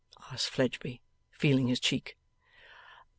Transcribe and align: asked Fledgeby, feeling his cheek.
asked 0.31 0.49
Fledgeby, 0.49 0.99
feeling 1.29 1.67
his 1.67 1.79
cheek. 1.79 2.17